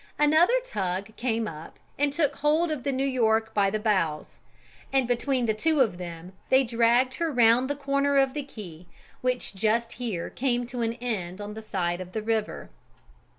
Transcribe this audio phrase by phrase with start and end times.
[0.17, 4.39] Another tug came up and took hold of the New York by the bows;
[4.91, 8.87] and between the two of them they dragged her round the corner of the quay
[9.21, 12.71] which just here came to an end on the side of the river.